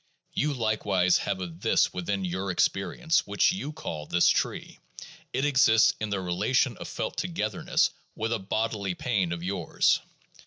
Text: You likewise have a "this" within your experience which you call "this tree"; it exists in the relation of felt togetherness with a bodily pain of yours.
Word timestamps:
You 0.33 0.53
likewise 0.55 1.19
have 1.19 1.39
a 1.41 1.45
"this" 1.45 1.93
within 1.93 2.25
your 2.25 2.49
experience 2.49 3.27
which 3.27 3.51
you 3.51 3.71
call 3.71 4.07
"this 4.07 4.27
tree"; 4.29 4.79
it 5.31 5.45
exists 5.45 5.93
in 5.99 6.09
the 6.09 6.19
relation 6.19 6.75
of 6.77 6.87
felt 6.87 7.17
togetherness 7.17 7.91
with 8.15 8.33
a 8.33 8.39
bodily 8.39 8.95
pain 8.95 9.31
of 9.31 9.43
yours. 9.43 9.99